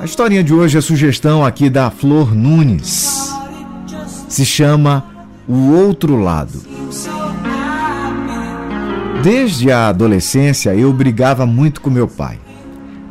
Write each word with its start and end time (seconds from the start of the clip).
A 0.00 0.06
historinha 0.06 0.42
de 0.42 0.54
hoje 0.54 0.78
é 0.78 0.80
sugestão 0.80 1.44
aqui 1.44 1.68
da 1.68 1.90
Flor 1.90 2.34
Nunes. 2.34 3.34
Se 4.30 4.46
chama 4.46 5.04
O 5.46 5.72
Outro 5.72 6.16
Lado. 6.16 6.58
Desde 9.22 9.70
a 9.70 9.88
adolescência 9.88 10.74
eu 10.74 10.90
brigava 10.90 11.44
muito 11.44 11.82
com 11.82 11.90
meu 11.90 12.08
pai. 12.08 12.38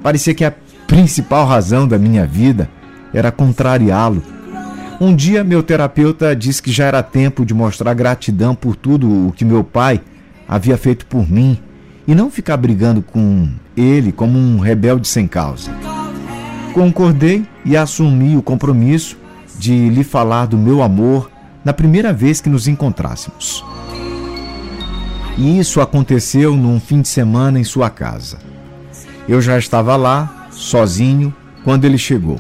Parecia 0.02 0.34
que 0.34 0.44
a 0.44 0.52
principal 0.88 1.46
razão 1.46 1.88
da 1.88 2.00
minha 2.00 2.26
vida 2.26 2.68
era 3.14 3.32
contrariá-lo. 3.32 4.24
Um 5.00 5.16
dia 5.16 5.44
meu 5.44 5.62
terapeuta 5.62 6.36
disse 6.36 6.60
que 6.60 6.72
já 6.72 6.86
era 6.86 7.04
tempo 7.04 7.46
de 7.46 7.54
mostrar 7.54 7.94
gratidão 7.94 8.56
por 8.56 8.76
tudo 8.76 9.28
o 9.28 9.32
que 9.32 9.46
meu 9.46 9.64
pai 9.64 10.02
havia 10.48 10.76
feito 10.76 11.06
por 11.06 11.30
mim 11.30 11.56
e 12.08 12.16
não 12.16 12.32
ficar 12.32 12.58
brigando 12.58 13.04
com 13.04 13.48
ele 13.78 14.12
como 14.12 14.40
um 14.40 14.58
rebelde 14.58 15.08
sem 15.08 15.28
causa. 15.28 15.70
Concordei 16.74 17.46
e 17.66 17.76
assumi 17.76 18.38
o 18.38 18.42
compromisso 18.42 19.18
de 19.58 19.90
lhe 19.90 20.04
falar 20.04 20.46
do 20.46 20.58
meu 20.58 20.82
amor 20.82 21.30
na 21.64 21.74
primeira 21.74 22.14
vez 22.14 22.40
que 22.40 22.50
nos 22.50 22.68
encontrássemos. 22.68 23.64
E 25.38 25.60
isso 25.60 25.82
aconteceu 25.82 26.56
num 26.56 26.80
fim 26.80 27.02
de 27.02 27.08
semana 27.08 27.60
em 27.60 27.64
sua 27.64 27.90
casa. 27.90 28.40
Eu 29.28 29.42
já 29.42 29.58
estava 29.58 29.96
lá, 29.96 30.48
sozinho, 30.52 31.34
quando 31.64 31.86
ele 31.86 31.98
chegou. 31.98 32.40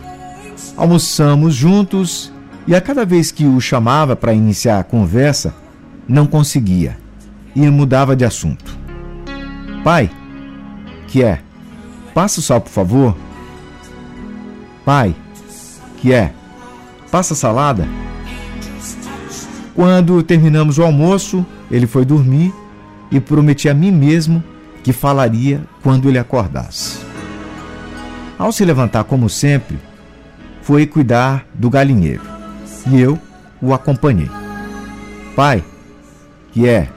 Almoçamos 0.76 1.54
juntos 1.56 2.32
e 2.68 2.76
a 2.76 2.82
cada 2.82 3.06
vez 3.06 3.32
que 3.32 3.46
o 3.46 3.60
chamava 3.60 4.16
para 4.16 4.34
iniciar 4.34 4.80
a 4.80 4.84
conversa, 4.84 5.54
não 6.08 6.26
conseguia 6.26 6.98
e 7.56 7.68
mudava 7.70 8.16
de 8.16 8.26
assunto. 8.26 8.78
Pai, 9.84 10.10
que 11.08 11.24
é? 11.24 11.40
Passa 12.14 12.40
o 12.40 12.44
sal, 12.44 12.62
por 12.62 12.70
favor. 12.70 13.16
Pai, 14.90 15.16
que 15.98 16.12
é? 16.12 16.34
Passa 17.12 17.36
salada. 17.36 17.88
Quando 19.76 20.24
terminamos 20.24 20.80
o 20.80 20.84
almoço, 20.84 21.46
ele 21.70 21.86
foi 21.86 22.04
dormir 22.04 22.52
e 23.12 23.20
prometi 23.20 23.70
a 23.70 23.74
mim 23.76 23.92
mesmo 23.92 24.44
que 24.84 24.92
falaria 24.92 25.62
quando 25.84 26.10
ele 26.10 26.18
acordasse. 26.18 27.02
Ao 28.36 28.52
se 28.52 28.66
levantar, 28.66 29.04
como 29.04 29.30
sempre, 29.30 29.78
foi 30.64 30.88
cuidar 30.88 31.46
do 31.54 31.70
galinheiro 31.70 32.24
e 32.88 33.00
eu 33.00 33.20
o 33.62 33.76
acompanhei. 33.76 34.32
Pai, 35.36 35.64
que 36.52 36.68
é? 36.68 36.90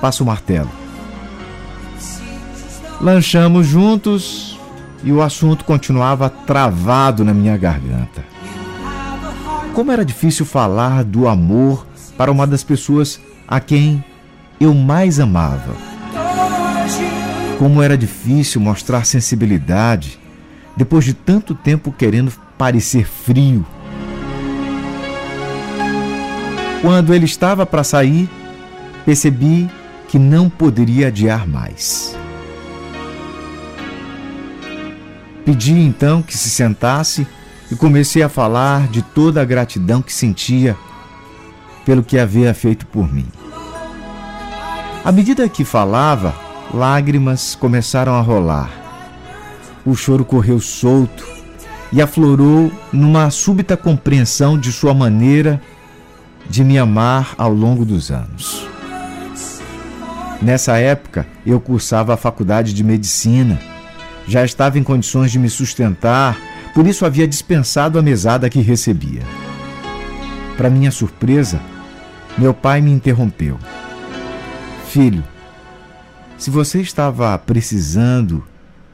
Passa 0.00 0.22
o 0.22 0.26
martelo. 0.26 0.70
Lanchamos 3.00 3.66
juntos 3.66 4.47
e 5.02 5.12
o 5.12 5.22
assunto 5.22 5.64
continuava 5.64 6.28
travado 6.28 7.24
na 7.24 7.32
minha 7.32 7.56
garganta. 7.56 8.24
Como 9.74 9.92
era 9.92 10.04
difícil 10.04 10.44
falar 10.44 11.04
do 11.04 11.28
amor 11.28 11.86
para 12.16 12.32
uma 12.32 12.46
das 12.46 12.64
pessoas 12.64 13.20
a 13.46 13.60
quem 13.60 14.02
eu 14.60 14.74
mais 14.74 15.20
amava. 15.20 15.74
Como 17.58 17.82
era 17.82 17.96
difícil 17.96 18.60
mostrar 18.60 19.04
sensibilidade 19.04 20.18
depois 20.76 21.04
de 21.04 21.14
tanto 21.14 21.54
tempo 21.54 21.92
querendo 21.92 22.32
parecer 22.56 23.06
frio. 23.06 23.64
Quando 26.80 27.12
ele 27.12 27.24
estava 27.24 27.66
para 27.66 27.82
sair, 27.82 28.28
percebi 29.04 29.68
que 30.08 30.18
não 30.18 30.48
poderia 30.48 31.08
adiar 31.08 31.46
mais. 31.46 32.16
Pedi 35.48 35.72
então 35.80 36.20
que 36.20 36.36
se 36.36 36.50
sentasse 36.50 37.26
e 37.72 37.74
comecei 37.74 38.22
a 38.22 38.28
falar 38.28 38.86
de 38.88 39.00
toda 39.00 39.40
a 39.40 39.46
gratidão 39.46 40.02
que 40.02 40.12
sentia 40.12 40.76
pelo 41.86 42.02
que 42.02 42.18
havia 42.18 42.52
feito 42.52 42.84
por 42.84 43.10
mim. 43.10 43.26
À 45.02 45.10
medida 45.10 45.48
que 45.48 45.64
falava, 45.64 46.34
lágrimas 46.74 47.54
começaram 47.54 48.14
a 48.14 48.20
rolar. 48.20 48.70
O 49.86 49.94
choro 49.94 50.22
correu 50.22 50.60
solto 50.60 51.26
e 51.90 52.02
aflorou 52.02 52.70
numa 52.92 53.30
súbita 53.30 53.74
compreensão 53.74 54.58
de 54.58 54.70
sua 54.70 54.92
maneira 54.92 55.62
de 56.46 56.62
me 56.62 56.78
amar 56.78 57.34
ao 57.38 57.54
longo 57.54 57.86
dos 57.86 58.10
anos. 58.10 58.68
Nessa 60.42 60.76
época, 60.76 61.26
eu 61.46 61.58
cursava 61.58 62.12
a 62.12 62.18
faculdade 62.18 62.74
de 62.74 62.84
medicina 62.84 63.58
já 64.28 64.44
estava 64.44 64.78
em 64.78 64.82
condições 64.82 65.32
de 65.32 65.38
me 65.38 65.48
sustentar, 65.48 66.38
por 66.74 66.86
isso 66.86 67.06
havia 67.06 67.26
dispensado 67.26 67.98
a 67.98 68.02
mesada 68.02 68.50
que 68.50 68.60
recebia. 68.60 69.22
Para 70.54 70.68
minha 70.68 70.90
surpresa, 70.90 71.58
meu 72.36 72.52
pai 72.52 72.82
me 72.82 72.92
interrompeu. 72.92 73.58
Filho, 74.86 75.24
se 76.36 76.50
você 76.50 76.80
estava 76.82 77.36
precisando 77.38 78.44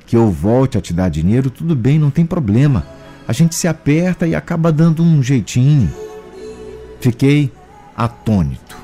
que 0.07 0.17
eu 0.17 0.31
volte 0.31 0.79
a 0.79 0.81
te 0.81 0.93
dar 0.93 1.09
dinheiro, 1.09 1.51
tudo 1.51 1.75
bem, 1.75 1.99
não 1.99 2.11
tem 2.11 2.25
problema. 2.25 2.87
A 3.27 3.33
gente 3.33 3.57
se 3.57 3.67
aperta 3.67 4.29
e 4.29 4.37
acaba 4.37 4.71
dando 4.71 5.03
um 5.03 5.21
jeitinho. 5.21 5.93
Fiquei 7.01 7.51
atônito. 7.97 8.77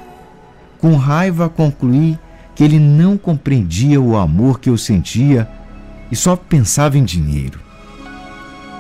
Com 0.78 0.97
raiva 0.97 1.49
concluí 1.49 2.19
que 2.56 2.65
ele 2.65 2.78
não 2.78 3.17
compreendia 3.17 4.00
o 4.00 4.17
amor 4.17 4.59
que 4.59 4.69
eu 4.69 4.77
sentia 4.77 5.49
e 6.10 6.16
só 6.16 6.37
pensava 6.37 6.98
em 6.98 7.04
dinheiro. 7.04 7.60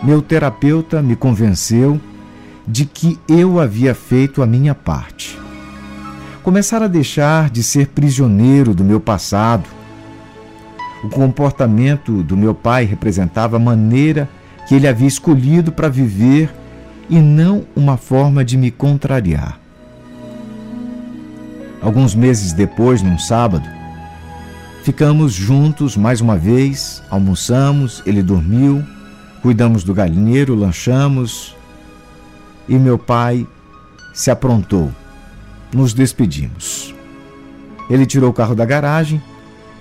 Meu 0.02 0.22
terapeuta 0.22 1.02
me 1.02 1.14
convenceu 1.14 2.00
de 2.66 2.84
que 2.84 3.18
eu 3.28 3.60
havia 3.60 3.94
feito 3.94 4.42
a 4.42 4.46
minha 4.46 4.74
parte. 4.74 5.38
Começar 6.42 6.82
a 6.82 6.88
deixar 6.88 7.50
de 7.50 7.62
ser 7.62 7.88
prisioneiro 7.88 8.74
do 8.74 8.82
meu 8.82 8.98
passado. 8.98 9.68
O 11.04 11.08
comportamento 11.08 12.22
do 12.22 12.36
meu 12.36 12.54
pai 12.54 12.84
representava 12.84 13.56
a 13.56 13.60
maneira 13.60 14.28
que 14.66 14.74
ele 14.74 14.88
havia 14.88 15.08
escolhido 15.08 15.72
para 15.72 15.88
viver 15.88 16.50
e 17.08 17.18
não 17.18 17.64
uma 17.74 17.96
forma 17.96 18.44
de 18.44 18.56
me 18.56 18.70
contrariar. 18.70 19.58
Alguns 21.82 22.14
meses 22.14 22.52
depois, 22.52 23.02
num 23.02 23.18
sábado, 23.18 23.68
Ficamos 24.90 25.32
juntos 25.32 25.96
mais 25.96 26.20
uma 26.20 26.36
vez, 26.36 27.00
almoçamos, 27.08 28.02
ele 28.04 28.24
dormiu, 28.24 28.84
cuidamos 29.40 29.84
do 29.84 29.94
galinheiro, 29.94 30.56
lanchamos 30.56 31.54
e 32.68 32.74
meu 32.74 32.98
pai 32.98 33.46
se 34.12 34.32
aprontou. 34.32 34.90
Nos 35.72 35.94
despedimos. 35.94 36.92
Ele 37.88 38.04
tirou 38.04 38.30
o 38.30 38.32
carro 38.32 38.56
da 38.56 38.64
garagem. 38.64 39.22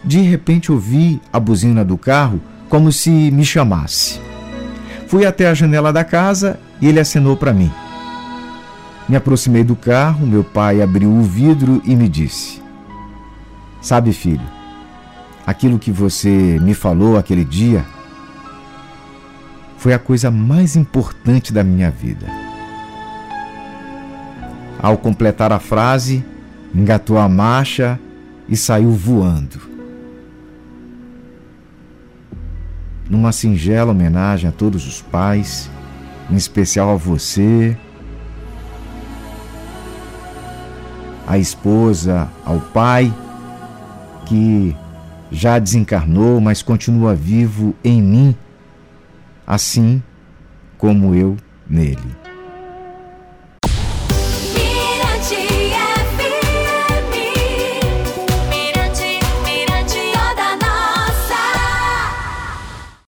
De 0.04 0.20
repente 0.20 0.72
ouvi 0.72 1.20
a 1.34 1.40
buzina 1.40 1.84
do 1.84 1.98
carro 1.98 2.40
como 2.70 2.92
se 2.92 3.10
me 3.10 3.44
chamasse. 3.44 4.22
Fui 5.08 5.26
até 5.26 5.48
a 5.48 5.56
janela 5.56 5.92
da 5.92 6.04
casa 6.04 6.60
e 6.80 6.88
ele 6.88 7.00
acenou 7.00 7.36
para 7.36 7.52
mim. 7.52 7.72
Me 9.10 9.16
aproximei 9.16 9.64
do 9.64 9.76
carro, 9.76 10.28
meu 10.28 10.44
pai 10.44 10.84
abriu 10.84 11.10
o 11.10 11.24
vidro 11.24 11.82
e 11.84 11.96
me 11.96 12.08
disse: 12.08 12.62
Sabe, 13.82 14.14
filho, 14.14 14.59
aquilo 15.50 15.80
que 15.80 15.92
você 15.92 16.60
me 16.62 16.76
falou 16.76 17.18
aquele 17.18 17.44
dia 17.44 17.84
foi 19.80 19.94
a 19.94 19.98
coisa 19.98 20.30
mais 20.30 20.76
importante 20.76 21.52
da 21.52 21.64
minha 21.64 21.90
vida. 21.90 22.28
Ao 24.78 24.96
completar 24.96 25.52
a 25.52 25.58
frase, 25.58 26.24
engatou 26.74 27.18
a 27.18 27.28
marcha 27.28 28.00
e 28.48 28.56
saiu 28.56 28.92
voando. 28.92 29.60
Numa 33.10 33.32
singela 33.32 33.92
homenagem 33.92 34.50
a 34.50 34.54
todos 34.54 34.86
os 34.86 35.02
pais, 35.02 35.68
em 36.30 36.36
especial 36.36 36.92
a 36.92 36.96
você, 36.96 37.76
a 41.26 41.40
esposa, 41.40 42.30
ao 42.46 42.60
pai, 42.60 43.12
que 44.28 44.78
já 45.32 45.60
desencarnou, 45.60 46.40
mas 46.40 46.62
continua 46.62 47.14
vivo 47.16 47.76
em 47.84 48.02
mim, 48.02 48.36
assim 49.46 50.02
como 50.78 51.14
eu 51.14 51.38
nele. 51.70 52.29